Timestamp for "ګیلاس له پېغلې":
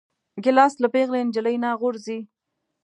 0.43-1.21